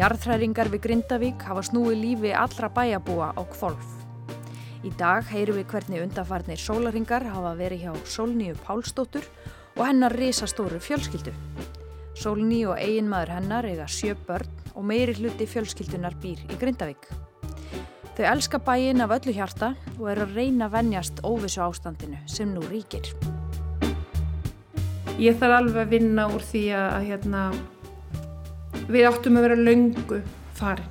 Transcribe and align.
Jarðhræringar 0.00 0.70
við 0.72 0.80
Grindavík 0.86 1.42
hafa 1.44 1.60
snúið 1.66 1.98
lífi 2.00 2.30
allra 2.32 2.70
bæjabúa 2.72 3.34
á 3.36 3.42
kvolf. 3.52 3.88
Í 4.80 4.88
dag 4.96 5.26
heyru 5.28 5.58
við 5.58 5.66
hvernig 5.74 6.04
undafarnir 6.06 6.56
sólaringar 6.56 7.26
hafa 7.28 7.50
verið 7.58 7.82
hjá 7.82 7.98
Sólníu 8.08 8.54
Pálsdóttur 8.64 9.26
og 9.76 9.82
hennar 9.84 10.14
risastóru 10.16 10.78
fjölskyldu. 10.80 11.34
Sólní 12.16 12.62
og 12.64 12.80
eigin 12.80 13.10
maður 13.12 13.34
hennar 13.34 13.68
eiga 13.68 13.84
sjö 13.92 14.14
börn 14.24 14.48
og 14.72 14.86
meiri 14.88 15.18
hluti 15.18 15.44
fjölskyldunar 15.44 16.16
býr 16.22 16.40
í 16.48 16.56
Grindavík. 16.62 17.10
Þau 18.16 18.24
elska 18.30 18.60
bæin 18.64 19.04
af 19.04 19.12
öllu 19.18 19.34
hjarta 19.36 19.74
og 19.98 20.06
eru 20.14 20.24
að 20.24 20.38
reyna 20.38 20.70
að 20.70 20.78
vennjast 20.78 21.20
óvissu 21.28 21.60
ástandinu 21.66 22.22
sem 22.24 22.48
nú 22.54 22.64
ríkir. 22.70 23.12
Ég 25.20 25.36
þarf 25.36 25.58
alveg 25.58 25.84
að 25.84 25.92
vinna 25.92 26.26
úr 26.32 26.40
því 26.40 26.64
að 26.86 27.06
hérna, 27.10 27.44
við 28.90 29.06
áttum 29.08 29.38
að 29.38 29.46
vera 29.48 29.60
laungu 29.60 30.20
farin. 30.58 30.90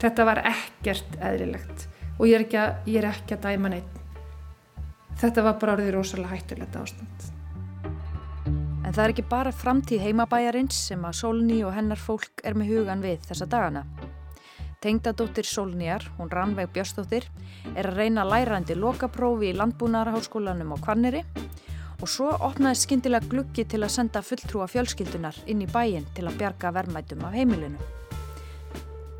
Þetta 0.00 0.26
var 0.28 0.42
ekkert 0.44 1.16
eðrilegt 1.24 1.86
og 2.16 2.26
ég 2.28 2.38
er 2.38 2.44
ekki 2.46 2.58
að, 2.60 2.90
er 2.96 3.08
ekki 3.10 3.36
að 3.36 3.46
dæma 3.46 3.72
neitt. 3.72 3.96
Þetta 5.16 5.46
var 5.46 5.56
bara 5.60 5.76
orðið 5.76 5.94
rosalega 5.94 6.36
hættulegt 6.36 6.76
ástand. 6.76 7.30
En 8.86 8.92
það 8.94 9.02
er 9.04 9.14
ekki 9.14 9.24
bara 9.30 9.52
framtíð 9.52 10.04
heimabæjarins 10.04 10.76
sem 10.90 11.06
að 11.08 11.16
Solni 11.20 11.62
og 11.66 11.72
hennar 11.74 12.00
fólk 12.00 12.44
er 12.46 12.54
með 12.58 12.74
hugan 12.74 13.02
við 13.04 13.24
þessa 13.26 13.48
dagana. 13.50 13.86
Tengdadóttir 14.84 15.48
Solnýjar, 15.48 16.04
hún 16.18 16.30
Rannveig 16.30 16.68
Björnsdóttir, 16.74 17.24
er 17.74 17.88
að 17.88 17.96
reyna 18.02 18.26
lærandi 18.28 18.76
lokaprófi 18.76 19.50
í 19.50 19.56
landbúnaðarháskólanum 19.56 20.76
á 20.76 20.78
Kvarneri 20.84 21.24
og 22.00 22.10
svo 22.10 22.32
opnaði 22.44 22.80
skindilega 22.82 23.30
gluggi 23.30 23.64
til 23.64 23.82
að 23.82 23.94
senda 23.94 24.22
fulltrúa 24.24 24.66
fjölskyldunar 24.68 25.38
inn 25.48 25.62
í 25.64 25.68
bæin 25.70 26.04
til 26.16 26.26
að 26.28 26.36
bjarga 26.42 26.72
vermætum 26.76 27.24
af 27.24 27.36
heimilinu. 27.36 27.80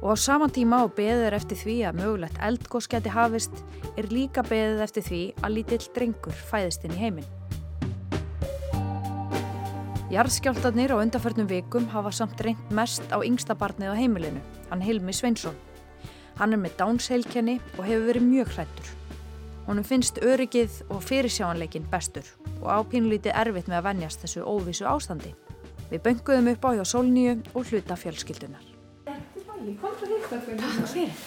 Og 0.02 0.12
á 0.12 0.16
saman 0.20 0.52
tíma 0.52 0.83
og 0.84 0.92
beður 0.98 1.38
eftir 1.38 1.58
því 1.62 1.77
að 1.88 2.02
mögulegt 2.02 2.42
eldgóðskjæti 2.48 3.14
hafist 3.14 3.64
er 3.96 4.10
líka 4.12 4.44
beðið 4.44 4.84
eftir 4.84 5.06
því 5.06 5.22
að 5.41 5.55
lítill 5.56 5.86
drengur 5.96 6.44
fæðist 6.50 6.84
inn 6.84 6.94
í 6.94 7.00
heiminn. 7.00 7.33
Jarðskjáltarnir 10.12 10.92
á 10.94 11.02
undarförnum 11.02 11.48
vikum 11.50 11.88
hafa 11.90 12.12
samt 12.14 12.44
reynd 12.44 12.68
mest 12.70 13.02
á 13.11 13.18
yngsta 13.27 13.56
barnið 13.58 13.96
á 13.96 13.98
heimilinu, 13.98 14.44
hann 14.70 14.84
Hilmi 14.84 15.16
Sveinsson. 15.16 15.56
Hann 16.38 16.52
er 16.55 16.61
með 16.62 16.77
dánsheilkenni 16.78 17.56
og 17.74 17.88
hefur 17.88 18.12
verið 18.12 18.28
mjög 18.28 18.55
hrættur. 18.55 18.95
Honum 19.67 19.84
finnst 19.86 20.20
öryggið 20.22 20.78
og 20.95 21.03
fyrirsjáanleikin 21.03 21.89
bestur 21.91 22.28
og 22.61 22.69
ápínlítið 22.70 23.34
erfitt 23.34 23.67
með 23.67 23.81
að 23.81 23.86
vennjast 23.89 24.23
þessu 24.23 24.45
óvísu 24.47 24.86
ástandi. 24.86 25.33
Við 25.91 26.03
bönguðum 26.05 26.53
upp 26.53 26.67
á 26.67 26.70
hjá 26.78 26.84
Solníu 26.86 27.34
og 27.53 27.67
hluta 27.70 27.97
fjölskyldunar. 27.98 28.62
Kom 29.81 29.95
þú 29.98 30.08
hitt 30.12 30.31
að 30.31 30.45
fyrir. 30.47 30.61
Takk 30.62 30.91
fyrir. 30.92 31.25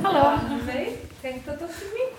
Halló. 0.00 0.22
Nei, 0.64 0.96
tengda 1.20 1.58
dóttir 1.60 1.92
mín. 1.92 2.14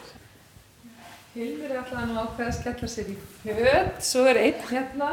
Hilmur 1.34 1.72
er 1.72 1.80
alltaf 1.82 2.04
að 2.04 2.20
ákveða 2.22 2.50
að 2.52 2.58
skella 2.60 2.90
sér 2.94 3.10
í 3.10 3.16
född. 3.42 3.92
Svo 4.06 4.26
er 4.30 4.40
einn 4.44 4.60
hérna 4.70 5.10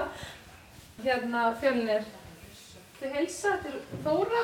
hérna 1.00 1.44
fjölnir. 1.62 2.04
Þið 3.00 3.14
heilsa, 3.16 3.54
þetta 3.62 3.70
er 3.72 4.02
Þóra. 4.04 4.42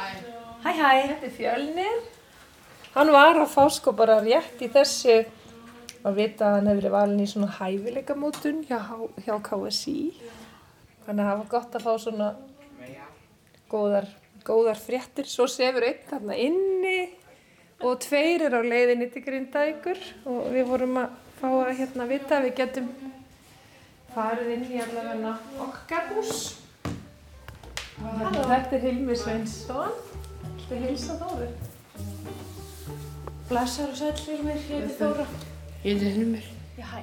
Hæ 0.64 0.70
hæ. 0.73 0.91
Þetta 1.11 1.28
er 1.28 1.34
fjölnir. 1.36 1.98
Hann 2.95 3.12
var 3.12 3.42
að 3.42 3.53
fá 3.53 3.67
sko 3.77 3.92
bara 3.92 4.23
rétt 4.25 4.62
í 4.64 4.70
þessu 4.73 5.19
að 6.06 6.20
vita 6.20 6.46
að 6.46 6.56
hann 6.56 6.68
hefur 6.70 6.80
verið 6.80 6.94
valin 6.94 7.22
í 7.22 7.28
svona 7.30 7.48
hæfileikamótun 7.56 8.62
hjá, 8.68 8.78
hjá 9.26 9.34
KSI. 9.48 9.96
Þannig 11.06 11.22
að 11.22 11.30
það 11.30 11.40
var 11.40 11.50
gott 11.54 11.76
að 11.78 11.86
fá 11.86 11.92
svona 12.02 12.28
góðar, 13.70 14.08
góðar 14.46 14.80
fréttir. 14.80 15.28
Svo 15.30 15.48
sefur 15.50 15.86
einn 15.86 16.05
þarna 16.11 16.39
inni 16.39 16.98
og 17.84 17.98
tveir 18.06 18.46
er 18.46 18.56
á 18.56 18.62
leiðinni 18.62 19.11
til 19.12 19.24
Grindavíkur 19.27 20.00
og 20.30 20.46
við 20.55 20.70
vorum 20.70 21.00
að 21.02 21.18
fá 21.40 21.48
að 21.50 21.74
hérna 21.80 22.08
vita 22.08 22.39
að 22.39 22.48
við 22.48 22.55
getum 22.62 22.92
farið 24.14 24.52
inn 24.55 24.68
í 24.70 24.78
allavegna 24.80 25.34
okkar 25.66 26.12
hús. 26.14 26.46
Þetta 27.96 28.77
er 28.77 28.84
Hilmi 28.84 29.16
Sveinsson. 29.16 29.98
Þetta 30.66 30.78
er 30.78 30.86
hilsa 30.86 31.18
Þóru. 31.20 31.50
Blessar 33.46 33.92
og 33.92 34.00
sæl 34.00 34.16
Hilmir, 34.24 34.56
ég 34.58 34.89
heiti 34.89 34.96
Þóra. 34.98 35.45
Ég 35.86 36.01
heiti 36.01 36.17
Hilmir. 36.17 36.47
Já, 36.74 36.86
hæ. 36.91 37.02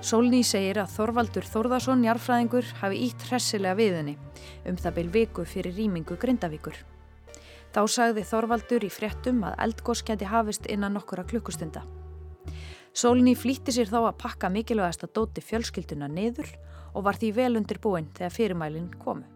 Sólný 0.00 0.38
segir 0.48 0.78
að 0.80 0.94
Þorvaldur 0.94 1.44
Þórðarsson 1.44 2.04
jarfræðingur 2.06 2.70
hafi 2.80 3.02
ítt 3.04 3.26
hressilega 3.28 3.76
við 3.76 3.96
henni 3.98 4.14
um 4.64 4.78
það 4.80 4.94
beil 4.96 5.10
viku 5.12 5.44
fyrir 5.44 5.76
rýmingu 5.76 6.16
Grindavíkur. 6.16 6.78
Þá 7.76 7.82
sagði 7.84 8.24
Þorvaldur 8.30 8.88
í 8.88 8.90
fréttum 8.92 9.44
að 9.44 9.58
eldgóðskjæti 9.66 10.30
hafist 10.32 10.70
innan 10.72 10.96
nokkura 10.96 11.26
klukkustunda. 11.28 11.84
Sólný 12.96 13.36
flýtti 13.36 13.76
sér 13.76 13.92
þá 13.92 14.00
að 14.06 14.18
pakka 14.24 14.48
mikilvægast 14.48 15.04
að 15.04 15.14
dóti 15.20 15.44
fjölskylduna 15.44 16.08
niður 16.08 16.48
og 16.94 17.04
var 17.04 17.20
því 17.20 17.32
vel 17.42 17.52
undir 17.60 17.76
búin 17.76 18.08
þegar 18.16 18.36
fyrirmælinn 18.40 18.90
komu. 19.04 19.28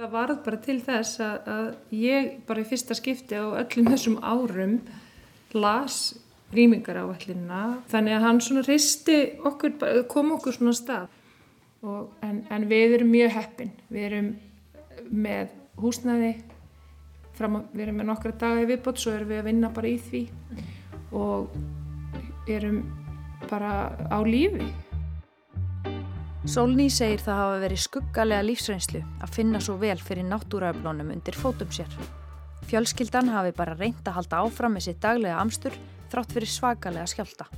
Það 0.00 0.12
varð 0.16 0.44
bara 0.48 0.64
til 0.64 0.80
þess 0.80 1.20
að, 1.20 1.36
að 1.52 1.96
ég 2.00 2.34
bara 2.48 2.64
í 2.64 2.68
fyrsta 2.72 2.96
skipti 2.96 3.36
á 3.36 3.44
öllum 3.60 3.92
þessum 3.92 4.22
árum 4.24 4.78
las 5.52 6.14
rýmingar 6.56 7.00
á 7.00 7.04
allinna 7.04 7.60
þannig 7.90 8.16
að 8.16 8.24
hann 8.26 8.40
svona 8.44 8.64
risti 8.66 9.18
okkur, 9.44 9.76
kom 10.10 10.32
okkur 10.36 10.56
svona 10.56 10.74
stað 10.76 11.12
og, 11.84 12.10
en, 12.24 12.42
en 12.50 12.66
við 12.70 12.98
erum 12.98 13.12
mjög 13.12 13.34
heppin, 13.36 13.72
við 13.92 14.08
erum 14.08 14.32
með 15.10 15.52
húsnaði, 15.80 16.32
fram, 17.36 17.62
við 17.74 17.86
erum 17.88 18.00
með 18.00 18.10
nokkra 18.10 18.34
daga 18.40 18.66
viðbót, 18.68 19.00
svo 19.00 19.14
erum 19.14 19.32
við 19.32 19.42
að 19.42 19.48
vinna 19.50 19.72
bara 19.74 19.90
í 19.90 19.98
því 20.00 20.22
og 21.14 22.50
erum 22.50 22.80
bara 23.50 23.92
á 24.08 24.18
lífi. 24.24 24.66
Sólný 26.44 26.90
segir 26.92 27.22
það 27.24 27.40
hafa 27.40 27.60
verið 27.62 27.80
skuggalega 27.80 28.44
lífsreynslu 28.44 29.00
að 29.24 29.32
finna 29.32 29.60
svo 29.64 29.78
vel 29.80 29.96
fyrir 29.96 30.26
náttúraöflónum 30.28 31.14
undir 31.14 31.36
fótum 31.40 31.70
sér. 31.72 31.88
Fjölskyldan 32.68 33.30
hafi 33.32 33.52
bara 33.56 33.76
reynd 33.78 34.04
að 34.04 34.18
halda 34.18 34.42
áfram 34.44 34.76
með 34.76 34.90
sitt 34.90 35.00
daglega 35.00 35.40
amstur 35.40 35.76
þrátt 36.14 36.36
fyrir 36.36 36.50
svakalega 36.50 37.10
skjálta. 37.10 37.48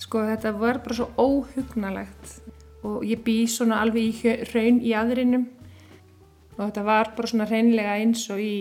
Sko 0.00 0.22
þetta 0.28 0.54
var 0.54 0.80
bara 0.84 0.96
svo 0.96 1.10
óhugnalegt 1.18 2.38
og 2.84 3.04
ég 3.08 3.22
bý 3.24 3.44
svona 3.48 3.80
alveg 3.82 4.24
í 4.24 4.34
raun 4.52 4.80
í 4.84 4.92
aðrinum 4.94 5.46
og 6.54 6.60
þetta 6.60 6.84
var 6.86 7.12
bara 7.16 7.30
svona 7.30 7.48
reynlega 7.48 7.96
eins 7.98 8.26
og 8.30 8.42
í 8.42 8.54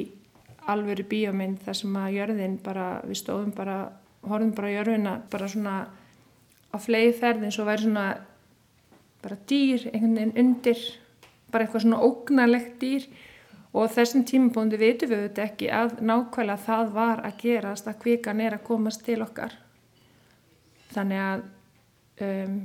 alvöru 0.71 1.03
bíómynd 1.09 1.59
þar 1.65 1.77
sem 1.77 1.97
að 1.99 2.15
jörðin 2.17 2.55
bara, 2.63 2.87
við 3.03 3.19
stóðum 3.19 3.51
bara 3.55 3.77
horfum 4.23 4.53
bara 4.55 4.71
í 4.71 4.77
örfina 4.79 5.17
bara 5.31 5.49
svona 5.51 5.75
á 6.71 6.77
fleið 6.79 7.17
ferð 7.19 7.47
eins 7.47 7.59
og 7.59 7.67
væri 7.67 7.85
svona 7.85 8.05
bara 9.23 9.39
dýr, 9.49 9.89
einhvern 9.91 10.15
veginn 10.17 10.39
undir 10.39 10.81
bara 11.51 11.65
eitthvað 11.65 11.85
svona 11.85 12.01
ógnalegt 12.07 12.79
dýr 12.81 13.07
og 13.73 13.89
þessum 13.89 14.23
tímabóndi 14.29 14.77
veitum 14.77 15.09
við 15.09 15.25
þetta 15.27 15.45
ekki 15.47 15.69
að 15.73 15.97
nákvæmlega 16.05 16.65
það 16.67 16.93
var 16.93 17.23
að 17.25 17.39
gerast 17.41 17.89
að 17.89 17.99
kvikan 18.03 18.41
er 18.45 18.57
að 18.57 18.65
komast 18.67 19.03
til 19.05 19.19
okkar. 19.25 19.55
Þannig 20.93 21.23
að 21.23 21.45
um, 22.27 22.57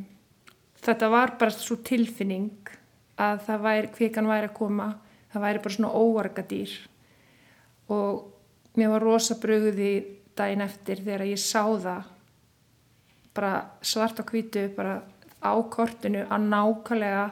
þetta 0.84 1.08
var 1.12 1.34
bara 1.40 1.54
svo 1.56 1.78
tilfinning 1.84 2.74
að 3.18 3.40
það 3.46 3.64
væri, 3.64 3.92
kvikan 3.96 4.28
væri 4.28 4.50
að 4.50 4.58
koma 4.58 4.88
það 5.32 5.44
væri 5.44 5.62
bara 5.64 5.76
svona 5.76 5.94
óvarga 5.96 6.44
dýr 6.48 6.74
og 7.92 8.78
mér 8.78 8.92
var 8.94 9.04
rosa 9.04 9.36
bröguði 9.40 9.92
daginn 10.38 10.62
eftir 10.64 11.02
þegar 11.02 11.26
ég 11.26 11.40
sá 11.42 11.62
það 11.64 12.12
bara 13.34 13.52
svart 13.82 14.20
og 14.22 14.32
hvítu 14.32 14.66
bara 14.76 15.00
á 15.42 15.52
kortinu 15.70 16.24
að 16.26 16.46
nákvæmlega 16.52 17.24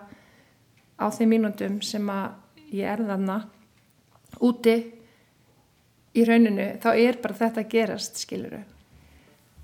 á 0.97 1.07
þeim 1.13 1.33
mínundum 1.35 1.79
sem 1.85 2.09
að 2.11 2.73
ég 2.75 2.89
er 2.89 3.05
þarna 3.07 3.39
úti 4.45 4.77
í 6.17 6.25
rauninu 6.25 6.69
þá 6.83 6.91
er 6.95 7.21
bara 7.23 7.39
þetta 7.41 7.63
að 7.63 7.73
gerast 7.73 8.21
skiluru 8.21 8.63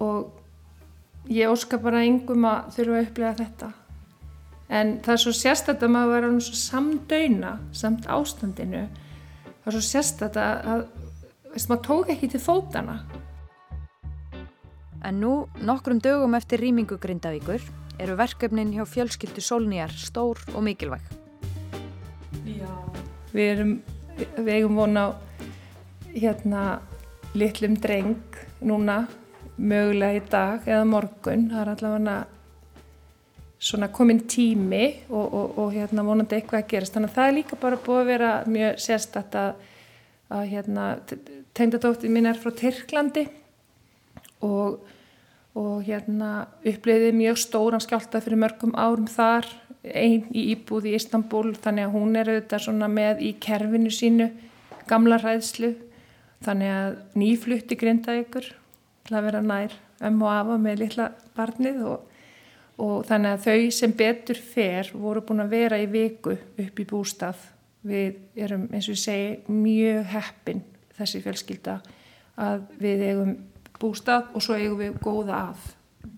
og 0.03 1.31
ég 1.31 1.51
óska 1.53 1.79
bara 1.81 2.05
engum 2.05 2.45
að 2.49 2.73
þurfa 2.77 2.99
að 2.99 3.07
upplega 3.07 3.39
þetta. 3.39 3.73
En 4.73 4.95
það 5.05 5.15
er 5.15 5.21
svo 5.23 5.33
sérstætt 5.37 5.83
að 5.85 5.93
maður 5.93 6.15
vera 6.17 6.57
samdöyna 6.59 7.53
samt 7.77 8.09
ástandinu 8.09 8.87
það 8.87 9.69
er 9.69 9.77
svo 9.77 9.85
sérstætt 9.87 10.39
að, 10.41 10.71
að 10.73 11.53
veist, 11.53 11.69
maður 11.69 11.85
tók 11.87 12.15
ekki 12.15 12.33
til 12.33 12.41
fótana 12.43 13.03
En 15.03 15.19
nú, 15.19 15.49
nokkrum 15.67 15.99
dögum 15.99 16.37
eftir 16.39 16.61
rýmingu 16.63 16.95
Grindavíkur, 17.03 17.63
eru 17.99 18.15
verkefnin 18.15 18.71
hjá 18.71 18.85
fjölskyldu 18.87 19.43
Solnýjar 19.43 19.91
stór 19.99 20.39
og 20.55 20.63
mikilvæg. 20.63 21.03
Já, 22.47 22.71
við 23.35 23.49
erum, 23.49 23.73
við 24.19 24.53
eigum 24.57 24.79
vona 24.81 25.07
á 25.07 25.09
hérna 26.13 26.63
litlum 27.39 27.75
dreng 27.81 28.39
núna, 28.61 29.07
mögulega 29.57 30.19
í 30.19 30.23
dag 30.31 30.69
eða 30.69 30.85
morgun. 30.89 31.49
Það 31.53 31.63
er 31.63 31.73
allavega 31.73 32.17
svona 33.63 33.89
komin 33.95 34.25
tími 34.27 34.87
og, 35.09 35.27
og, 35.27 35.59
og 35.63 35.75
hérna 35.77 36.05
vonandi 36.07 36.39
eitthvað 36.39 36.65
að 36.65 36.71
gerast. 36.73 36.97
Þannig 36.97 37.13
að 37.13 37.19
það 37.19 37.29
er 37.29 37.37
líka 37.37 37.59
bara 37.63 37.83
búið 37.85 38.01
að 38.01 38.11
vera 38.11 38.33
mjög 38.51 38.81
sérstætt 38.83 39.37
að, 39.39 39.53
að 40.33 40.49
hérna 40.51 40.89
tengdadóttið 41.55 42.15
mín 42.15 42.29
er 42.31 42.41
frá 42.43 42.51
Tyrklandi 42.59 43.27
og, 44.43 44.81
og 45.59 45.83
hérna 45.85 46.47
uppliðið 46.65 47.17
mjög 47.19 47.41
stóran 47.43 47.83
skjáltað 47.85 48.27
fyrir 48.27 48.41
mörgum 48.41 48.77
árum 48.79 49.09
þar, 49.11 49.49
einn 49.83 50.29
í 50.31 50.47
Íbúð 50.55 50.89
í 50.89 50.95
Istanbul, 50.97 51.53
þannig 51.59 51.89
að 51.89 51.97
hún 51.97 52.17
er 52.17 52.31
auðvitað 52.31 52.65
svona 52.67 52.89
með 52.89 53.25
í 53.27 53.33
kerfinu 53.43 53.93
sínu, 53.93 54.31
gamla 54.89 55.19
ræðslu, 55.21 55.75
þannig 56.47 56.73
að 56.77 56.95
nýflutti 57.19 57.79
grinda 57.79 58.17
ykkur 58.23 58.49
til 59.03 59.19
að 59.19 59.29
vera 59.29 59.43
nær 59.45 59.77
um 60.03 60.25
og 60.25 60.33
afa 60.33 60.57
með 60.59 60.81
litla 60.85 61.13
barnið 61.37 61.85
og 61.91 62.09
og 62.81 63.05
þannig 63.09 63.37
að 63.37 63.47
þau 63.47 63.73
sem 63.77 63.95
betur 63.97 64.39
fer 64.43 64.91
voru 64.97 65.23
búin 65.27 65.45
að 65.45 65.55
vera 65.55 65.81
í 65.81 65.89
viku 65.91 66.35
upp 66.35 66.81
í 66.81 66.87
bústað. 66.89 67.41
Við 67.83 68.39
erum 68.39 68.69
eins 68.71 68.87
og 68.87 68.97
ég 68.97 69.03
segi 69.03 69.53
mjög 69.53 70.05
heppin 70.13 70.63
þessi 70.97 71.23
fjölskylda 71.25 71.79
að 72.43 72.63
við 72.81 73.05
eigum 73.09 73.33
bústað 73.83 74.33
og 74.33 74.45
svo 74.45 74.57
eigum 74.57 74.81
við 74.81 74.99
góða 75.03 75.39
að 75.51 75.69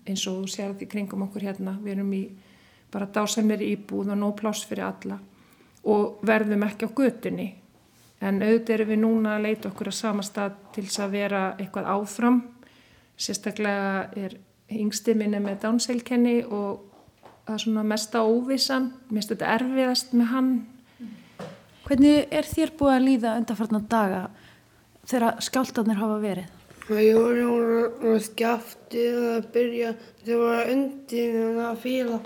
eins 0.05 0.25
og 0.29 0.41
þú 0.41 0.49
sér 0.53 0.73
því 0.77 0.87
kringum 0.91 1.25
okkur 1.27 1.45
hérna. 1.47 1.75
Við 1.81 1.97
erum 1.97 2.13
í 2.15 2.23
bara 2.93 3.09
dásamir 3.11 3.63
íbúð 3.65 4.13
og 4.13 4.19
nóg 4.21 4.35
pláss 4.39 4.65
fyrir 4.69 4.87
alla 4.87 5.19
og 5.85 6.21
verðum 6.25 6.65
ekki 6.65 6.89
á 6.89 6.97
götunni. 6.97 7.47
En 8.21 8.41
auðvitað 8.41 8.75
erum 8.77 8.91
við 8.93 9.01
núna 9.01 9.35
að 9.35 9.47
leita 9.49 9.69
okkur 9.69 9.91
að 9.91 9.97
sama 9.99 10.23
stað 10.25 10.55
til 10.73 10.85
þess 10.87 11.01
að 11.03 11.17
vera 11.17 11.41
eitthvað 11.59 11.89
áfram. 11.93 12.39
Sérstaklega 13.17 14.05
er 14.17 14.37
yngsti 14.71 15.13
minni 15.17 15.41
með 15.43 15.59
dánseilkenni 15.65 16.39
og 16.45 16.85
það 17.45 17.53
er 17.57 17.65
svona 17.65 17.83
mesta 17.85 18.23
óvissan 18.25 18.89
finnst 19.11 19.33
þetta 19.33 19.51
erfiðast 19.59 20.15
með 20.17 20.31
hann 20.31 20.55
Hvernig 21.85 22.31
er 22.33 22.47
þér 22.49 22.71
búið 22.79 22.95
að 22.95 23.03
líða 23.05 23.31
undanfarnar 23.37 23.83
daga 23.85 24.21
þegar 25.05 25.35
skjáltarnir 25.45 25.99
hafa 25.99 26.15
verið? 26.23 26.54
Það 26.85 27.09
voru 27.49 28.15
skjafti 28.21 29.05
að 29.11 29.47
byrja 29.55 29.93
þegar 30.23 30.41
voru 30.43 30.75
undir 30.75 31.39
að 31.65 31.79
fíla 31.85 32.19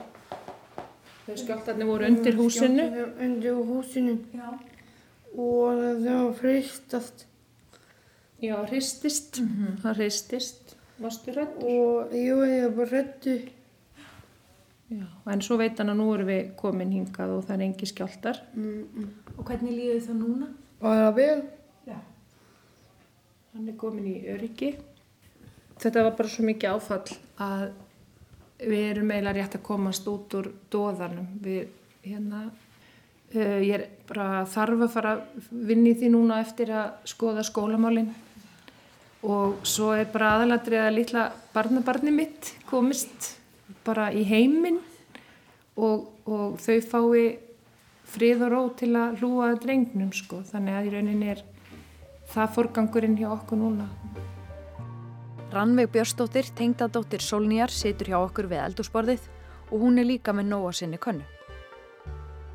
Þegar 1.25 1.39
skjáltarnir 1.43 1.89
voru 1.91 2.09
undir 2.09 2.39
húsinu 2.39 2.89
undir 3.19 3.61
húsinu 3.69 4.17
Já. 4.33 4.49
og 5.35 5.79
það 6.03 6.09
var 6.09 6.33
fristast 6.41 7.25
Já, 8.39 8.55
hristist 8.65 9.39
mm 9.39 9.47
-hmm. 9.47 9.81
það 9.83 9.95
hristist 9.95 10.75
Varstu 10.99 11.31
rættur? 11.31 11.63
Og 11.63 12.11
jú, 12.11 12.41
ég 12.43 12.65
var 12.65 12.73
bara 12.75 12.89
rættu. 12.91 13.37
Já, 14.89 15.05
en 15.31 15.41
svo 15.41 15.55
veit 15.61 15.77
hann 15.79 15.93
að 15.93 15.99
nú 16.01 16.07
erum 16.15 16.27
við 16.27 16.49
komin 16.59 16.91
hingað 16.91 17.35
og 17.37 17.45
það 17.47 17.55
er 17.55 17.63
engi 17.67 17.87
skjáltar. 17.87 18.41
Mm, 18.55 18.81
mm. 18.83 19.37
Og 19.37 19.45
hvernig 19.47 19.77
líður 19.77 20.01
það 20.07 20.17
núna? 20.19 20.49
Bara 20.81 21.11
vel. 21.15 21.43
Hann 23.53 23.67
er 23.69 23.77
komin 23.79 24.05
í 24.05 24.15
öryggi. 24.29 24.75
Þetta 25.79 26.05
var 26.05 26.17
bara 26.17 26.29
svo 26.29 26.45
mikið 26.45 26.75
áfall 26.75 27.17
að 27.41 27.67
við 28.59 28.85
erum 28.91 29.11
eiginlega 29.13 29.37
rétt 29.39 29.55
að 29.57 29.67
komast 29.69 30.07
út 30.11 30.35
úr 30.37 30.49
dóðanum. 30.71 31.29
Við, 31.41 31.69
hérna, 32.03 32.43
uh, 33.33 33.59
ég 33.63 33.75
er 33.79 33.85
bara 34.09 34.43
þarf 34.49 34.85
að 34.85 34.95
fara 34.95 35.13
vinni 35.49 35.95
því 35.97 36.11
núna 36.13 36.41
eftir 36.43 36.73
að 36.75 37.09
skoða 37.09 37.45
skólamálinn 37.47 38.11
og 39.25 39.65
svo 39.67 39.91
er 39.97 40.07
bara 40.13 40.35
aðalatrið 40.37 40.85
að 40.85 40.95
litla 40.95 41.25
barnabarni 41.53 42.13
mitt 42.15 42.53
komist 42.69 43.33
bara 43.83 44.11
í 44.15 44.23
heiminn 44.27 44.79
og, 45.75 46.07
og 46.23 46.59
þau 46.63 46.79
fái 46.91 47.23
frið 48.09 48.45
og 48.47 48.53
ró 48.53 48.61
til 48.79 48.93
að 48.97 49.19
hlúa 49.19 49.51
drengnum 49.59 50.13
sko 50.15 50.41
þannig 50.47 50.77
að 50.77 50.87
í 50.87 50.93
rauninni 50.95 51.31
er 51.33 51.43
það 52.33 52.53
forgangurinn 52.55 53.17
hjá 53.19 53.29
okkur 53.33 53.59
núna. 53.59 53.87
Rannveig 55.49 55.89
Björnsdóttir, 55.89 56.51
tengdadóttir 56.53 57.23
Solnýjar 57.25 57.73
situr 57.73 58.11
hjá 58.11 58.19
okkur 58.19 58.49
við 58.51 58.61
eldursporðið 58.67 59.23
og 59.71 59.81
hún 59.81 59.97
er 59.97 60.05
líka 60.05 60.33
með 60.35 60.51
nóa 60.51 60.73
sinni 60.77 60.99
könnu. 61.01 61.25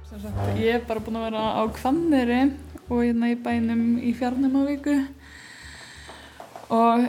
Sagt, 0.07 0.31
Ég 0.61 0.79
er 0.79 0.85
bara 0.87 1.03
búin 1.03 1.19
að 1.19 1.27
vera 1.27 1.43
á 1.59 1.63
kvanneri 1.75 2.39
og 2.87 3.01
hérna 3.01 3.33
í 3.33 3.41
bænum 3.41 3.83
í 3.99 4.13
fjarnumavíku 4.15 4.95
og 6.75 7.09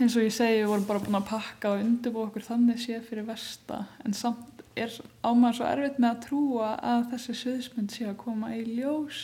eins 0.00 0.16
og 0.16 0.26
ég 0.26 0.34
segi 0.34 0.58
við 0.64 0.70
vorum 0.72 0.88
bara 0.90 1.04
búin 1.04 1.20
að 1.20 1.30
pakka 1.30 1.76
og 1.76 1.84
undirbú 1.84 2.24
okkur 2.26 2.48
þannig 2.48 2.82
sé 2.82 2.98
fyrir 3.04 3.28
versta. 3.28 3.84
En 4.02 4.16
samt 4.16 4.64
er 4.76 4.90
ámaður 5.22 5.60
svo 5.60 5.68
erfitt 5.70 6.02
með 6.02 6.10
að 6.10 6.22
trúa 6.26 6.74
að 6.82 7.06
þessi 7.14 7.38
söðsmynd 7.44 7.94
sé 7.94 8.10
að 8.10 8.18
koma 8.26 8.52
í 8.58 8.64
ljós 8.74 9.22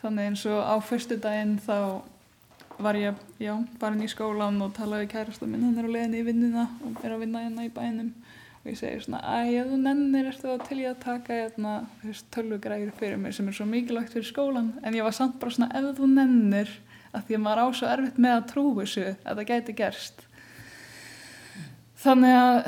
þannig 0.00 0.30
eins 0.30 0.46
og 0.48 0.60
á 0.64 0.74
fyrstu 0.84 1.18
daginn 1.20 1.58
þá 1.64 1.76
var 2.80 2.96
ég, 2.96 3.16
já, 3.40 3.52
farin 3.80 4.04
í 4.04 4.08
skólan 4.08 4.60
og 4.64 4.72
talaði 4.76 5.08
kærasta 5.12 5.48
minn, 5.48 5.66
hann 5.66 5.80
er 5.80 5.88
á 5.88 5.94
leðinni 5.94 6.22
í 6.22 6.26
vinnina 6.26 6.66
og 6.86 7.02
er 7.04 7.14
að 7.14 7.26
vinna 7.26 7.42
hérna 7.44 7.66
í 7.66 7.72
bænum. 7.74 8.14
Og 8.60 8.68
ég 8.68 8.76
segi 8.76 9.04
svona, 9.04 9.20
æg, 9.24 9.54
ef 9.62 9.68
þú 9.70 9.76
nennir 9.80 10.26
ertu 10.28 10.48
þá 10.48 10.64
til 10.68 10.78
ég 10.82 10.92
að 10.92 11.02
taka 11.04 11.36
hérna 11.38 11.74
tölvugræður 12.34 12.90
fyrir 12.98 13.20
mig 13.20 13.36
sem 13.36 13.48
er 13.48 13.56
svo 13.56 13.66
mikilvægt 13.68 14.16
fyrir 14.16 14.28
skólan 14.28 14.74
en 14.84 14.96
ég 14.96 15.04
var 15.04 15.16
samt 15.16 15.38
bara 15.40 15.54
svona, 15.56 15.70
ef 15.76 15.94
þú 15.96 16.08
nennir 16.12 16.72
að 17.16 17.28
því 17.28 17.38
að 17.38 17.44
maður 17.44 17.62
á 17.64 17.66
svo 17.78 17.88
erfitt 17.90 18.18
með 18.20 18.34
að 18.36 18.50
trú 18.52 18.66
þessu 18.80 19.06
að 19.08 19.40
það 19.40 19.48
gæti 19.52 19.76
gerst. 19.80 20.26
Þannig 22.00 22.36
að 22.36 22.58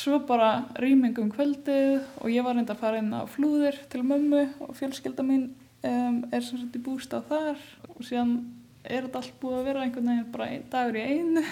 svo 0.00 0.20
bara 0.26 0.52
rýmingum 0.80 1.32
kvöldið 1.34 1.98
og 2.22 2.30
ég 2.32 2.46
var 2.46 2.56
reynda 2.56 2.74
að 2.74 2.84
fara 2.84 3.02
inn 3.02 3.10
á 3.10 3.22
flúðir 3.30 3.76
til 3.90 4.04
mömmu 4.06 4.46
og 4.66 4.78
fjölskylda 4.78 5.26
mín 5.26 5.50
um, 5.86 6.22
er 6.30 6.44
sem 6.44 6.60
sagt 6.60 6.78
í 6.78 6.82
bústað 6.84 7.28
þar 7.30 7.66
og 7.94 8.00
síðan 8.06 8.38
er 8.84 9.06
þetta 9.06 9.20
allt 9.20 9.36
búið 9.42 9.58
að 9.58 9.68
vera 9.68 9.84
einhvern 9.84 10.10
veginn 10.10 10.32
bara 10.32 10.48
ein, 10.48 10.64
dagur 10.72 10.98
í 11.00 11.04
einu. 11.04 11.44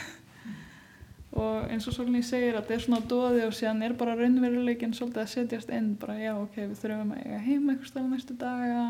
Og 1.39 1.69
eins 1.69 1.85
og 1.87 1.95
svolítið 1.95 2.19
ég 2.19 2.27
segir 2.27 2.57
að 2.57 2.63
þetta 2.63 2.75
er 2.75 2.85
svona 2.87 3.09
dóði 3.11 3.43
og 3.45 3.53
síðan 3.55 3.85
er 3.85 3.95
bara 4.01 4.17
raunveruleikin 4.17 4.95
svolítið 4.97 5.23
að 5.23 5.33
setjast 5.35 5.75
inn 5.77 5.91
bara 6.01 6.17
já 6.17 6.33
ok 6.39 6.57
við 6.63 6.81
þurfum 6.81 7.13
að 7.15 7.21
eiga 7.21 7.43
heima 7.45 7.75
eitthvað 7.75 7.91
stafn 7.93 8.15
næstu 8.15 8.37
daga. 8.41 8.87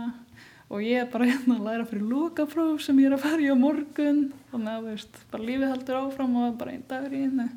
Og 0.68 0.84
ég 0.84 1.02
er 1.02 1.10
bara 1.10 1.26
hérna 1.28 1.56
að 1.58 1.66
læra 1.66 1.88
fyrir 1.88 2.08
lúkapróf 2.08 2.82
sem 2.84 2.98
ég 3.02 3.08
er 3.08 3.16
að 3.16 3.24
fara 3.24 3.42
í 3.42 3.50
á 3.50 3.56
morgun. 3.58 4.22
Þannig 4.52 4.72
að 4.72 4.80
þú 4.86 4.92
veist, 4.92 5.20
bara 5.32 5.48
lífið 5.48 5.72
heldur 5.72 6.00
áfram 6.02 6.36
og 6.38 6.58
bara 6.60 6.74
einn 6.76 6.84
dagur 6.88 7.16
í 7.16 7.22
henni 7.24 7.48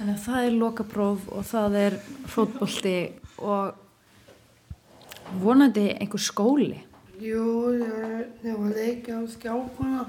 Þannig 0.00 0.14
að 0.14 0.22
það 0.24 0.44
er 0.46 0.54
lúkapróf 0.56 1.24
og 1.36 1.42
það 1.44 1.74
er 1.76 1.96
fótbolti 2.32 2.96
og 3.44 3.80
vonandi 5.38 5.86
einhver 5.94 6.22
skóli. 6.22 6.80
Jú, 7.20 7.44
ég 7.76 8.56
var 8.56 8.70
að 8.70 8.76
leika 8.76 9.18
á 9.18 9.22
skjákona. 9.28 10.06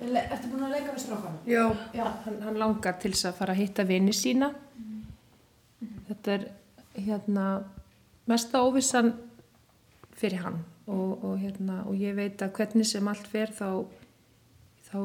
Ertu 0.00 0.48
búin 0.50 0.64
að 0.66 0.74
leika 0.74 0.94
við 0.94 1.02
strákana? 1.04 1.38
Já, 1.46 1.64
Já. 1.94 2.04
Hann, 2.24 2.38
hann 2.42 2.58
langar 2.58 2.96
til 3.00 3.12
þess 3.12 3.28
að 3.30 3.38
fara 3.40 3.54
að 3.54 3.60
hitta 3.62 3.84
vini 3.88 4.14
sína. 4.16 4.50
Mm. 4.80 5.94
Þetta 6.08 6.32
er 6.34 6.46
hérna 6.96 7.46
mesta 8.30 8.62
óvissan 8.64 9.12
fyrir 10.16 10.44
hann. 10.44 10.60
Og, 10.90 11.24
og, 11.24 11.34
hérna, 11.38 11.84
og 11.86 11.98
ég 12.00 12.16
veit 12.18 12.42
að 12.42 12.54
hvernig 12.56 12.88
sem 12.88 13.08
allt 13.08 13.28
fer 13.30 13.52
þá, 13.54 13.84
þá 14.88 14.96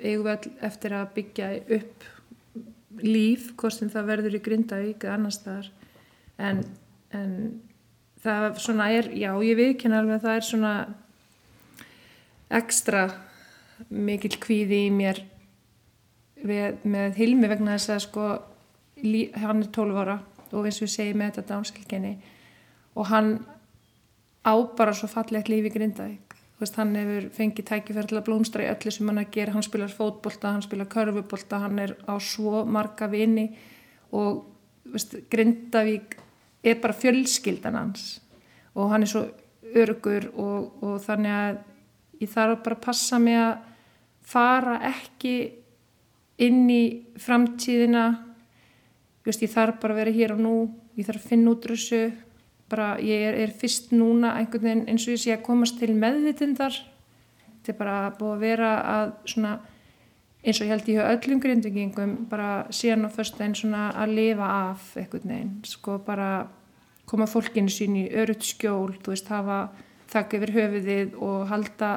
eigum 0.00 0.24
við 0.26 0.32
all 0.32 0.52
eftir 0.66 0.96
að 0.98 1.12
byggja 1.14 1.50
upp 1.76 2.06
líf, 3.04 3.52
hvort 3.60 3.76
sem 3.76 3.92
það 3.92 4.08
verður 4.08 4.38
í 4.38 4.42
Grindavík 4.42 5.06
eða 5.06 5.14
annar 5.14 5.36
staðar. 5.36 5.68
En, 6.42 6.64
en 7.14 7.36
það 8.22 8.46
svona 8.62 8.90
er, 8.94 9.10
já 9.14 9.30
ég 9.44 9.58
viðkynna 9.58 10.02
alveg 10.02 10.18
að 10.18 10.26
það 10.26 10.38
er 10.38 10.46
svona 10.48 10.74
ekstra 12.58 13.02
mikil 13.88 14.34
kvíði 14.40 14.86
í 14.86 14.94
mér 14.94 15.20
við, 16.42 16.80
með 16.82 17.20
Hilmi 17.20 17.50
vegna 17.50 17.76
þess 17.76 17.94
að 17.94 18.04
sko 18.06 18.26
lí, 19.04 19.28
hann 19.36 19.62
er 19.62 19.70
12 19.74 20.00
ára 20.02 20.18
og 20.48 20.64
eins 20.64 20.80
og 20.80 20.86
við 20.86 20.94
segjum 20.94 21.20
með 21.20 21.32
þetta 21.32 21.48
dánselginni 21.52 22.14
og 22.98 23.10
hann 23.12 23.34
á 24.42 24.54
bara 24.76 24.94
svo 24.96 25.08
fallegt 25.10 25.50
lífi 25.50 25.70
Grindavík. 25.74 26.34
Veist, 26.58 26.74
hann 26.74 26.96
hefur 26.98 27.28
fengið 27.36 27.68
tækifæri 27.68 28.10
til 28.10 28.18
að 28.18 28.24
blómstra 28.26 28.64
í 28.64 28.70
öllu 28.72 28.90
sem 28.90 29.10
hann 29.10 29.20
að 29.20 29.34
gera, 29.36 29.52
hann 29.54 29.62
spilar 29.62 29.92
fótbolta, 29.94 30.50
hann 30.56 30.64
spilar 30.64 30.88
körfubólta, 30.90 31.60
hann 31.62 31.78
er 31.78 31.92
á 32.10 32.18
svo 32.18 32.64
marga 32.66 33.06
vini 33.12 33.52
og 34.10 34.48
veist, 34.90 35.14
Grindavík 35.30 36.16
er 36.62 36.80
bara 36.82 36.96
fjölskyldan 36.96 37.78
hans. 37.78 38.18
Og 38.74 38.90
hann 38.92 39.04
er 39.04 39.10
svo 39.10 39.24
örgur 39.78 40.28
og, 40.34 40.82
og 40.82 41.00
þannig 41.04 41.34
að 41.34 41.58
ég 42.22 42.32
þarf 42.32 42.62
bara 42.64 42.78
að 42.78 42.84
passa 42.86 43.18
mig 43.22 43.38
að 43.38 43.54
fara 44.28 44.78
ekki 44.90 45.34
inn 46.44 46.68
í 46.70 46.82
framtíðina, 47.18 48.04
veist, 49.26 49.42
ég 49.42 49.52
þarf 49.52 49.80
bara 49.82 49.96
að 49.96 50.02
vera 50.02 50.14
hér 50.14 50.36
og 50.36 50.42
nú, 50.44 50.54
ég 50.98 51.08
þarf 51.08 51.24
að 51.24 51.32
finna 51.32 51.54
út 51.54 51.66
þessu. 51.66 52.04
Bara 52.68 52.92
ég 53.00 53.22
er, 53.30 53.38
er 53.46 53.52
fyrst 53.56 53.94
núna 53.96 54.34
eins 54.36 55.06
og 55.06 55.14
ég 55.14 55.20
sé 55.22 55.32
að 55.32 55.44
komast 55.46 55.78
til 55.80 55.94
meðvitundar 55.96 56.76
þetta 57.68 57.74
er 57.74 57.78
bara 57.78 58.16
búið 58.16 58.32
að 58.32 58.44
vera 58.44 58.70
að 58.88 59.10
svona 59.28 59.52
eins 60.44 60.60
og 60.60 60.66
ég 60.66 60.72
held 60.72 60.88
ég 60.88 61.00
hafa 61.00 61.16
öllum 61.16 61.40
grindvikingum 61.42 62.14
bara 62.30 62.66
síðan 62.70 63.08
á 63.08 63.10
först 63.10 63.40
einn 63.42 63.56
svona 63.58 63.88
að 63.98 64.14
lifa 64.18 64.48
af 64.70 64.92
einhvern 64.96 65.32
veginn, 65.32 65.56
sko 65.66 65.98
bara 66.06 66.48
koma 67.08 67.26
fólkinu 67.26 67.72
sín 67.72 67.96
í 67.98 68.06
örutt 68.12 68.44
skjól, 68.44 68.94
þú 69.02 69.14
veist, 69.14 69.30
hafa 69.32 69.58
þakka 70.12 70.38
yfir 70.38 70.54
höfuðið 70.56 71.18
og 71.24 71.48
halda 71.50 71.90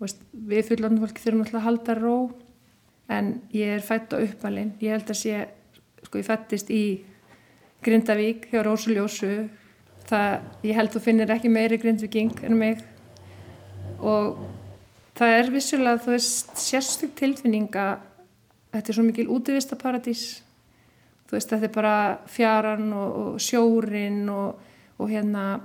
veist, 0.00 0.20
við 0.32 0.68
fullandu 0.70 1.04
fólki 1.04 1.24
þurfum 1.24 1.44
alltaf 1.44 1.60
að 1.60 1.66
halda 1.66 1.96
ró 1.98 2.16
en 3.10 3.32
ég 3.52 3.74
er 3.76 3.84
fætt 3.84 4.14
á 4.14 4.22
uppalinn. 4.22 4.74
Ég 4.80 4.94
held 4.94 5.10
að 5.10 5.18
sé, 5.18 5.40
sko 6.06 6.20
ég 6.20 6.28
fættist 6.28 6.70
í 6.72 6.84
Grindavík 7.84 8.46
hjá 8.52 8.62
Rósuljósu 8.64 9.48
það, 10.08 10.40
ég 10.66 10.78
held 10.78 10.94
þú 10.94 11.02
finnir 11.04 11.32
ekki 11.34 11.52
meiri 11.52 11.78
Grindviking 11.80 12.44
en 12.46 12.56
mig. 12.60 12.84
Og 14.00 14.38
það 15.18 15.34
er 15.38 15.50
vissulega 15.54 16.04
þú 16.04 16.14
veist 16.14 16.54
sérstök 16.60 17.16
tilfinninga 17.18 17.88
þetta 18.70 18.92
er 18.92 18.98
svo 18.98 19.04
mikil 19.06 19.28
útivistaparadís 19.34 20.24
þú 21.28 21.36
veist 21.36 21.52
þetta 21.52 21.68
er 21.68 21.74
bara 21.74 21.96
fjaran 22.30 22.88
og, 22.92 23.18
og 23.20 23.42
sjórin 23.42 24.24
og, 24.32 24.62
og 24.98 25.12
hérna 25.12 25.60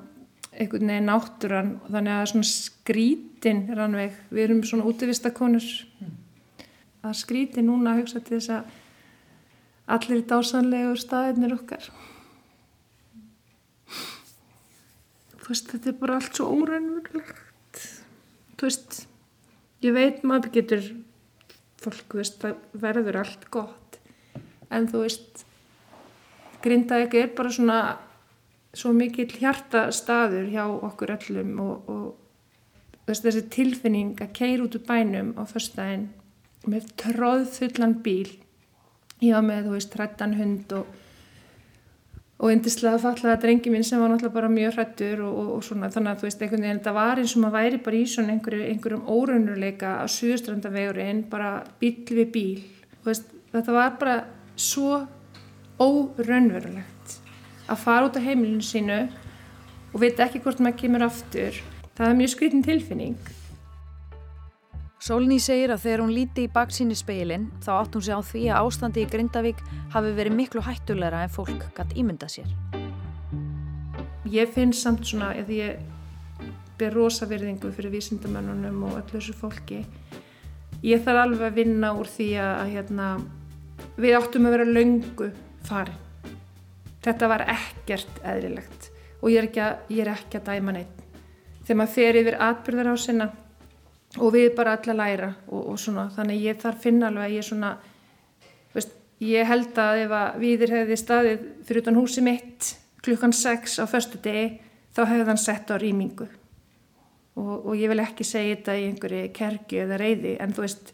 einhvern 0.55 0.89
veginn 0.89 1.09
náttúran. 1.09 1.71
Þannig 1.89 2.15
að 2.15 2.27
svona 2.31 2.49
skrítin 2.49 3.61
rannveg, 3.75 4.17
við 4.31 4.47
erum 4.47 4.63
svona 4.67 4.87
útvistakonur 4.89 5.65
mm. 5.99 6.15
að 7.05 7.17
skrítin 7.19 7.69
núna 7.69 7.93
að 7.93 8.03
hugsa 8.03 8.21
til 8.23 8.37
þess 8.37 8.53
að 8.55 8.75
allir 9.95 10.21
í 10.21 10.27
dásanlegur 10.29 11.01
staðinir 11.01 11.57
okkar. 11.57 11.89
Þú 15.35 15.51
veist 15.51 15.73
þetta 15.73 15.91
er 15.91 15.99
bara 15.99 16.19
allt 16.19 16.39
svo 16.39 16.47
órænverlegt 16.55 17.83
þú 18.55 18.69
veist 18.69 19.03
ég 19.83 19.95
veit 19.95 20.23
maður 20.23 20.53
getur 20.59 20.87
fólk 21.81 22.17
veist 22.17 22.39
það 22.41 22.61
verður 22.81 23.21
allt 23.21 23.47
gott. 23.53 23.99
En 24.73 24.87
þú 24.89 25.03
veist 25.05 25.45
grindaði 26.65 27.07
ekki 27.07 27.21
er 27.21 27.33
bara 27.37 27.53
svona 27.53 27.79
svo 28.75 28.91
mikill 28.95 29.31
hjarta 29.39 29.87
staður 29.95 30.49
hjá 30.51 30.63
okkur 30.65 31.15
öllum 31.15 31.59
og, 31.63 31.89
og 31.91 33.07
þessi 33.07 33.45
tilfinning 33.53 34.15
að 34.23 34.33
keira 34.35 34.65
út 34.65 34.77
úr 34.77 34.85
bænum 34.87 35.33
á 35.37 35.43
förstæðin 35.47 36.09
með 36.65 36.89
tróðfullan 36.99 37.99
bíl. 38.05 38.31
Var 39.21 39.45
með, 39.45 39.67
þú 39.67 39.75
veist, 39.77 39.93
hrættan 39.95 40.35
hund 40.37 40.73
og 40.75 40.89
og 42.35 42.51
endislega 42.51 42.99
fallaða 42.99 43.39
drengi 43.41 43.71
minn 43.71 43.85
sem 43.87 44.01
var 44.01 44.11
náttúrulega 44.11 44.35
bara 44.35 44.51
mjög 44.51 44.75
hrættur 44.75 45.21
og, 45.23 45.35
og, 45.39 45.51
og 45.55 45.63
svona 45.63 45.91
þannig 45.93 46.11
að 46.11 46.21
þú 46.21 46.27
veist 46.27 46.41
einhvern 46.43 46.65
veginn 46.65 46.79
þetta 46.81 46.95
var 46.97 47.21
eins 47.21 47.35
og 47.35 47.43
maður 47.43 47.57
væri 47.57 47.81
bara 47.85 47.99
í 47.99 48.07
svona 48.11 48.33
einhverju, 48.35 48.65
einhverjum 48.71 49.05
óraunuleika 49.15 49.91
á 50.03 50.05
suðustrandavegurinn 50.11 51.21
bara 51.31 51.51
bíl 51.79 51.95
við 52.09 52.31
bíl 52.33 52.63
veist, 53.07 53.29
þetta 53.53 53.77
var 53.77 53.95
bara 54.01 54.17
svo 54.55 55.05
óraunverulegt 55.79 57.15
að 57.71 57.81
fara 57.81 58.09
út 58.09 58.19
á 58.19 58.25
heimilinu 58.25 58.63
sínu 58.63 58.99
og 59.95 60.01
vita 60.03 60.25
ekki 60.27 60.41
hvort 60.43 60.59
maður 60.59 60.79
kemur 60.81 61.05
aftur. 61.07 61.57
Það 61.95 62.09
er 62.09 62.17
mjög 62.19 62.31
skritin 62.33 62.63
tilfinning. 62.65 63.17
Sólný 65.05 65.35
segir 65.37 65.69
að 65.69 65.83
þegar 65.83 66.01
hún 66.01 66.13
líti 66.15 66.45
í 66.47 66.49
baksíni 66.49 66.95
speilin 66.97 67.43
þá 67.61 67.71
átt 67.75 67.93
hún 67.93 68.05
sig 68.07 68.17
á 68.17 68.21
því 68.25 68.43
að 68.49 68.65
ástandi 68.65 69.03
í 69.03 69.09
Grindavík 69.11 69.59
hafi 69.93 70.13
verið 70.17 70.33
miklu 70.33 70.63
hættulegra 70.65 71.19
en 71.27 71.33
fólk 71.35 71.67
gætt 71.77 71.93
ímynda 71.93 72.25
sér. 72.31 72.49
Ég 74.33 74.49
finn 74.55 74.73
samt 74.73 75.05
svona, 75.05 75.35
eða 75.37 75.53
ég 75.53 76.49
ber 76.79 76.97
rosa 76.97 77.29
verðingu 77.29 77.69
fyrir 77.75 77.93
vísindamennunum 77.93 78.81
og 78.87 78.97
öllu 79.03 79.13
þessu 79.13 79.37
fólki. 79.37 79.83
Ég 80.81 81.05
þarf 81.05 81.21
alveg 81.27 81.51
að 81.51 81.61
vinna 81.61 81.93
úr 81.93 82.09
því 82.09 82.31
að, 82.41 82.51
að 82.63 82.73
hérna, 82.73 83.11
við 84.01 84.17
áttum 84.17 84.49
að 84.49 84.57
vera 84.57 84.67
laungu 84.73 85.31
farin 85.69 86.01
þetta 87.05 87.29
var 87.29 87.45
ekkert 87.53 88.21
eðlilegt 88.25 88.91
og 89.21 89.31
ég 89.31 89.41
er 89.41 89.49
ekki 89.49 89.61
að, 89.61 89.89
er 90.01 90.13
ekki 90.15 90.39
að 90.39 90.47
dæma 90.49 90.75
neitt 90.79 91.01
þegar 91.65 91.79
maður 91.81 91.97
fer 91.97 92.19
yfir 92.21 92.37
atbyrðar 92.47 92.89
á 92.89 92.95
sinna 92.97 93.27
og 94.19 94.31
við 94.35 94.53
bara 94.55 94.77
allar 94.77 94.99
læra 95.01 95.33
og, 95.47 95.73
og 95.73 95.79
svona 95.79 96.07
þannig 96.15 96.45
ég 96.45 96.61
þarf 96.61 96.81
finna 96.85 97.09
alveg 97.11 97.27
að 97.27 97.35
ég 97.35 97.47
svona 97.49 97.71
veist, 98.75 98.95
ég 99.23 99.47
held 99.49 99.77
að 99.81 100.01
ef 100.05 100.15
að 100.19 100.39
viðir 100.43 100.75
hefði 100.77 100.99
staðið 101.01 101.45
fyrir 101.67 101.83
utan 101.83 101.99
húsi 101.99 102.23
mitt 102.25 102.71
klukkan 103.05 103.35
6 103.35 103.79
á 103.81 103.85
förstu 103.89 104.21
degi 104.23 104.47
þá 104.95 105.05
hefði 105.09 105.29
hann 105.29 105.41
sett 105.41 105.71
á 105.71 105.75
rýmingu. 105.77 106.27
Og, 107.35 107.55
og 107.67 107.73
ég 107.75 107.91
vil 107.91 107.99
ekki 107.99 108.23
segja 108.23 108.55
þetta 108.55 108.77
í 108.79 108.85
einhverju 108.89 109.31
kergi 109.35 109.81
eða 109.83 109.99
reyði 109.99 110.35
en 110.39 110.53
þú 110.55 110.63
veist 110.63 110.93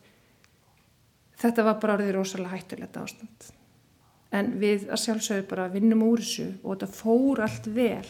þetta 1.42 1.66
var 1.68 1.78
bara 1.82 1.98
orðið 2.00 2.16
rosalega 2.18 2.56
hættulegt 2.56 2.98
ástand. 2.98 3.51
En 4.32 4.56
við 4.62 4.88
að 4.90 5.04
sjálfsögðu 5.04 5.46
bara 5.50 5.70
vinnum 5.70 6.01
úr 6.08 6.24
þessu 6.24 6.48
og 6.63 6.74
þetta 6.74 6.90
fór 6.98 7.44
allt 7.46 7.70
vel. 7.75 8.08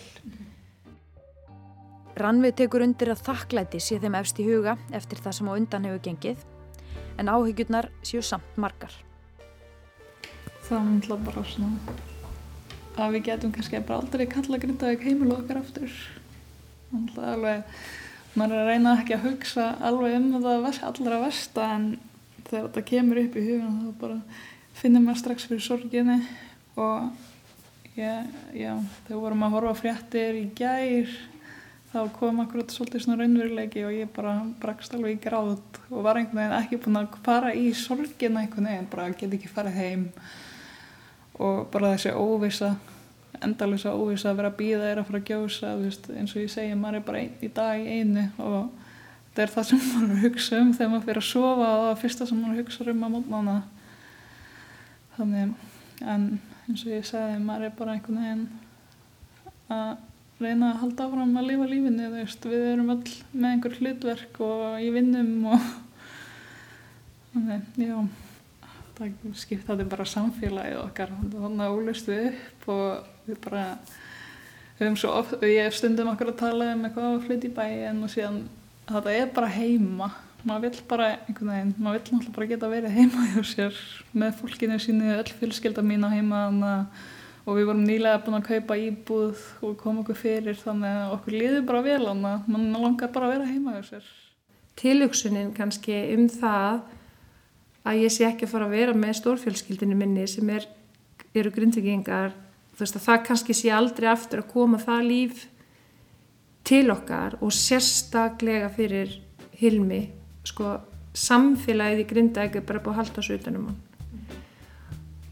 Rannvið 2.20 2.58
tekur 2.60 2.84
undir 2.84 3.13
að 3.13 3.24
þakklæti 3.24 3.80
sé 3.80 4.00
þeim 4.01 4.18
efst 4.20 4.39
í 4.41 4.48
huga 4.50 4.75
eftir 4.91 5.22
það 5.24 5.38
sem 5.38 5.48
á 5.48 5.53
undan 5.53 5.88
hefur 5.88 6.01
gengið 6.10 6.44
en 7.22 7.32
áhyggjurnar 7.32 7.88
séu 8.03 8.24
samt 8.25 8.58
margar. 8.60 8.94
Það 10.68 10.88
myndla 10.88 11.18
bara 11.24 11.44
svona 11.48 11.96
að 13.00 13.15
við 13.15 13.25
getum 13.30 13.56
kannski 13.56 13.80
bara 13.88 14.01
aldrei 14.03 14.27
kalla 14.30 14.60
Grindavík 14.60 15.08
heimil 15.08 15.32
okkar 15.38 15.62
aftur. 15.62 15.91
Það 16.91 17.24
er 17.24 17.34
alveg, 17.38 17.82
maður 18.36 18.56
er 18.58 18.62
að 18.62 18.72
reyna 18.74 18.96
ekki 19.00 19.15
að 19.15 19.27
hugsa 19.30 19.68
alveg 19.80 20.18
um 20.20 20.30
það 20.44 20.70
allra 20.91 21.22
versta 21.24 21.68
en 21.77 21.89
þegar 22.50 22.68
þetta 22.68 22.88
kemur 22.91 23.24
upp 23.24 23.36
í 23.39 23.48
hugan 23.48 23.82
þá 23.82 23.91
bara 24.01 24.22
finnum 24.82 25.08
maður 25.08 25.24
strax 25.24 25.48
fyrir 25.48 25.63
sorginni 25.63 26.20
og 26.75 27.12
ég, 27.96 28.32
já, 28.56 28.74
þegar 29.08 29.22
vorum 29.24 29.46
að 29.48 29.56
horfa 29.56 29.75
fréttir 29.80 30.39
í 30.41 30.46
gær 30.58 31.12
þá 31.91 32.00
kom 32.15 32.39
akkurat 32.43 32.71
svolítið 32.71 33.03
svona 33.03 33.19
raunveruleiki 33.21 33.83
og 33.88 33.95
ég 33.95 34.13
bara 34.15 34.38
brakst 34.62 34.93
alveg 34.95 35.17
í 35.17 35.24
gráð 35.25 35.57
og 35.89 36.05
var 36.05 36.19
einhvern 36.19 36.39
veginn 36.39 36.57
ekki 36.62 36.79
búin 36.86 37.01
að 37.01 37.17
fara 37.25 37.51
í 37.57 37.67
sorgina 37.75 38.45
einhvern 38.45 38.69
veginn, 38.69 38.88
bara 38.91 39.10
get 39.12 39.36
ekki 39.36 39.51
farið 39.51 39.79
heim. 39.81 40.07
Og 41.41 41.65
bara 41.74 41.95
þessi 41.95 42.13
óvisa 42.15 42.75
endalisa 43.41 43.93
óvisa 43.95 44.31
að 44.31 44.39
vera 44.39 44.51
að 44.51 44.60
býða 44.60 44.89
er 44.91 45.01
að 45.01 45.10
fara 45.10 45.21
að 45.21 45.29
gjósa 45.31 45.74
veist, 45.79 46.07
eins 46.13 46.36
og 46.36 46.43
ég 46.43 46.51
segi, 46.53 46.77
maður 46.77 47.00
er 47.00 47.05
bara 47.07 47.21
ein, 47.21 47.33
í 47.41 47.50
dag 47.55 47.81
einu 47.81 48.25
og 48.38 48.69
þetta 49.31 49.43
er 49.45 49.53
það 49.55 49.67
sem 49.69 49.83
maður 49.91 50.13
að 50.15 50.24
hugsa 50.25 50.60
um 50.62 50.71
þegar 50.75 50.91
maður 50.91 51.07
fyrir 51.07 51.21
að 51.21 51.29
sofa 51.29 51.69
og 51.71 51.81
það 51.81 51.91
er 51.91 52.01
fyrsta 52.03 52.29
sem 52.29 52.41
maður 52.41 52.62
hugsa 52.62 52.88
um 52.91 53.05
að 53.07 53.15
mótnána 53.15 53.57
þannig 55.17 56.05
en 56.13 56.27
eins 56.67 56.86
og 56.86 56.93
ég 56.93 57.07
segði 57.07 57.41
maður 57.45 57.67
er 57.67 57.75
bara 57.79 57.98
einhvern 57.98 58.21
veginn 58.21 58.48
að 59.71 59.91
reyna 60.41 60.71
að 60.71 60.81
halda 60.81 61.07
áfram 61.07 61.38
að 61.39 61.48
lifa 61.51 61.69
lífinu 61.69 62.10
veist, 62.15 62.45
við 62.50 62.67
erum 62.74 62.91
öll 62.95 63.15
með 63.31 63.48
einhver 63.51 63.77
hlutverk 63.79 64.41
og 64.45 64.81
í 64.81 64.89
vinnum 64.95 65.31
og 65.53 65.67
þannig 67.33 67.88
já. 67.88 67.98
Það 68.98 69.38
skiptaði 69.41 69.86
bara 69.89 70.05
samfélagið 70.05 70.79
okkar. 70.83 71.13
Þannig 71.31 71.63
að 71.65 71.75
ólustu 71.77 72.17
upp 72.27 72.67
og 72.74 73.13
við 73.27 73.39
bara 73.45 73.63
við 74.77 74.83
hefum 74.83 74.98
svo 75.00 75.13
oft, 75.19 75.38
ég 75.45 75.65
hef 75.65 75.77
stundum 75.77 76.12
okkur 76.12 76.33
að 76.33 76.41
tala 76.41 76.74
um 76.74 76.83
eitthvað 76.86 77.07
að 77.07 77.24
flytja 77.27 77.50
í 77.50 77.55
bæin 77.55 78.03
og 78.05 78.12
síðan 78.13 78.43
þetta 78.89 79.15
er 79.15 79.31
bara 79.36 79.50
heima. 79.55 80.12
Maður 80.41 80.63
vill 80.65 80.86
bara 80.89 81.07
einhvern 81.27 81.51
veginn, 81.53 81.74
maður 81.77 81.98
vill 81.98 82.13
náttúrulega 82.15 82.36
bara 82.38 82.50
geta 82.50 82.69
verið 82.71 82.95
heima 82.98 83.25
hjá 83.29 83.41
sér 83.45 83.81
með 84.17 84.38
fólkinu 84.39 84.77
sínu, 84.81 85.12
öll 85.13 85.33
fjölskylda 85.38 85.83
mín 85.86 86.05
á 86.05 86.10
heima 86.10 86.39
og 87.45 87.57
við 87.57 87.67
vorum 87.69 87.86
nýlega 87.86 88.21
búin 88.25 88.38
að 88.38 88.48
kaupa 88.50 88.77
íbúð 88.77 89.45
og 89.65 89.77
koma 89.79 90.03
okkur 90.03 90.19
fyrir 90.19 90.57
þannig 90.60 90.98
að 91.01 91.13
okkur 91.15 91.38
liður 91.38 91.63
bara 91.69 91.83
vel 91.86 92.01
á 92.05 92.13
það, 92.13 92.50
mann 92.53 92.67
langar 92.77 93.13
bara 93.13 93.29
að 93.29 93.33
vera 93.36 93.50
heima 93.50 93.77
hjá 93.77 93.88
sér. 93.88 94.10
Tilugsunin 94.81 95.53
kannski 95.57 95.98
um 96.15 96.27
það 96.31 96.83
að 97.81 98.03
ég 98.03 98.13
sé 98.13 98.27
ekki 98.27 98.45
að 98.45 98.53
fara 98.53 98.69
að 98.69 98.75
vera 98.77 98.93
með 98.98 99.17
stórfjölskyldinu 99.21 99.98
minni 99.98 100.27
sem 100.29 100.53
er, 100.53 100.67
eru 101.33 101.51
grindvikingar, 101.55 102.36
þú 102.75 102.86
veist 102.86 103.00
að 103.00 103.07
það 103.07 103.25
kannski 103.29 103.57
sé 103.57 103.74
aldrei 103.74 104.10
aftur 104.12 104.43
að 104.43 104.51
koma 104.53 104.81
það 104.81 105.07
líf 105.10 105.45
til 106.67 106.86
okkar 106.93 107.39
og 107.41 107.53
sérstaklega 107.55 108.69
fyrir 108.74 109.17
Hilmi 109.62 110.03
sko 110.45 110.75
samfélagið 111.17 112.03
í 112.03 112.05
Grindavík 112.10 112.60
er 112.60 112.65
bara 112.65 112.81
búið 112.81 112.93
að 112.93 113.01
halda 113.01 113.24
svo 113.25 113.38
utanum 113.38 113.65
hann 113.69 113.79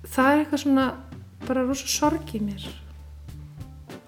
það 0.09 0.31
er 0.31 0.41
eitthvað 0.41 0.63
svona 0.63 0.87
bara 1.47 1.65
rosa 1.65 1.89
sorg 1.89 2.35
í 2.35 2.43
mér 2.43 2.67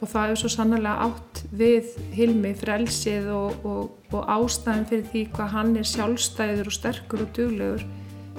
og 0.01 0.09
það 0.09 0.31
er 0.33 0.39
svo 0.41 0.49
sannlega 0.51 1.07
átt 1.07 1.43
við 1.53 1.91
Hilmi 2.15 2.53
frelsið 2.57 3.29
og, 3.35 3.67
og, 3.67 3.91
og 4.15 4.31
ástæðin 4.37 4.87
fyrir 4.89 5.09
því 5.11 5.25
hvað 5.35 5.53
hann 5.55 5.75
er 5.77 5.91
sjálfstæður 5.91 6.71
og 6.71 6.77
sterkur 6.77 7.25
og 7.27 7.35
duglegur 7.37 7.85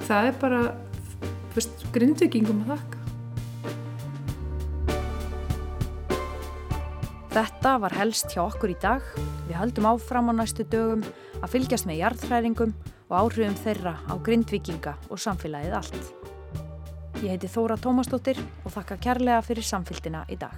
það 0.07 0.31
er 0.31 0.41
bara 0.41 0.65
grindvikingum 1.93 2.65
að 2.65 2.75
þakka 2.75 3.03
Þetta 7.33 7.71
var 7.81 7.95
helst 7.97 8.29
hjá 8.29 8.43
okkur 8.43 8.75
í 8.75 8.77
dag. 8.77 9.05
Við 9.47 9.57
höldum 9.57 9.87
áfram 9.89 10.29
á 10.29 10.33
næstu 10.37 10.67
dögum 10.69 11.01
að 11.39 11.55
fylgjast 11.55 11.89
með 11.89 12.03
jarðhræringum 12.03 12.75
og 13.09 13.15
áhrifum 13.23 13.57
þeirra 13.63 13.95
á 14.05 14.13
grindvikinga 14.21 14.93
og 15.09 15.23
samfélagið 15.23 15.79
allt. 15.79 16.22
Ég 17.23 17.31
heiti 17.31 17.47
Þóra 17.47 17.77
Tómasdóttir 17.79 18.39
og 18.67 18.73
þakka 18.73 18.97
kærlega 19.05 19.39
fyrir 19.47 19.63
samfélgina 19.63 20.25
í 20.27 20.35
dag. 20.41 20.51